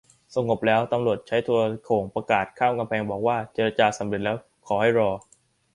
[0.35, 1.53] สงบแล้ว ตำรวจใช้โทร
[1.83, 5.09] โข่งประกาศข้ามกำแพงมาบอกว่า เจรจาสำเร็จแล้ว ขอให้รอ